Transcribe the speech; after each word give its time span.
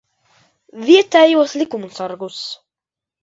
Vietējos 0.87 1.53
likumsargus. 1.63 2.41